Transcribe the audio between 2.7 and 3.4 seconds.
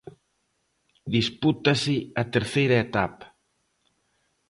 etapa.